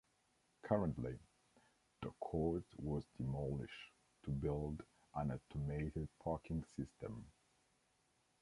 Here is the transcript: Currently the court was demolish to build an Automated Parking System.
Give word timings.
Currently 0.63 1.19
the 2.01 2.09
court 2.19 2.63
was 2.79 3.03
demolish 3.17 3.91
to 4.23 4.31
build 4.31 4.81
an 5.13 5.39
Automated 5.53 6.07
Parking 6.23 6.63
System. 6.75 7.23